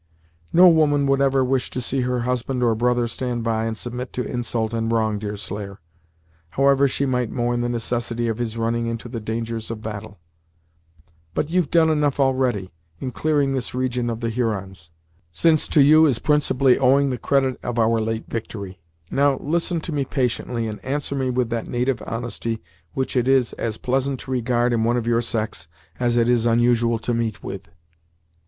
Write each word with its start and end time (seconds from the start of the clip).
"No 0.51 0.67
woman 0.67 1.05
would 1.05 1.21
ever 1.21 1.45
wish 1.45 1.69
to 1.69 1.79
see 1.79 2.01
her 2.01 2.21
husband 2.21 2.63
or 2.63 2.73
brother 2.73 3.05
stand 3.05 3.43
by 3.43 3.65
and 3.65 3.77
submit 3.77 4.11
to 4.13 4.23
insult 4.25 4.73
and 4.73 4.91
wrong, 4.91 5.19
Deerslayer, 5.19 5.77
however 6.49 6.87
she 6.87 7.05
might 7.05 7.29
mourn 7.29 7.61
the 7.61 7.69
necessity 7.69 8.27
of 8.27 8.39
his 8.39 8.57
running 8.57 8.87
into 8.87 9.07
the 9.07 9.19
dangers 9.19 9.69
of 9.69 9.83
battle. 9.83 10.17
But, 11.35 11.51
you've 11.51 11.69
done 11.69 11.91
enough 11.91 12.19
already, 12.19 12.73
in 12.99 13.11
clearing 13.11 13.53
this 13.53 13.75
region 13.75 14.09
of 14.09 14.21
the 14.21 14.31
Hurons; 14.31 14.89
since 15.31 15.67
to 15.67 15.81
you 15.81 16.07
is 16.07 16.17
principally 16.17 16.79
owing 16.79 17.11
the 17.11 17.19
credit 17.19 17.63
of 17.63 17.77
our 17.77 17.99
late 18.01 18.25
victory. 18.27 18.79
Now, 19.11 19.37
listen 19.37 19.81
to 19.81 19.91
me 19.91 20.03
patiently, 20.03 20.65
and 20.67 20.83
answer 20.83 21.13
me 21.13 21.29
with 21.29 21.51
that 21.51 21.67
native 21.67 22.01
honesty, 22.07 22.59
which 22.95 23.15
it 23.15 23.27
is 23.27 23.53
as 23.53 23.77
pleasant 23.77 24.19
to 24.21 24.31
regard 24.31 24.73
in 24.73 24.83
one 24.83 24.97
of 24.97 25.05
your 25.05 25.21
sex, 25.21 25.67
as 25.99 26.17
it 26.17 26.27
is 26.27 26.47
unusual 26.47 26.97
to 26.97 27.13
meet 27.13 27.43
with." 27.43 27.69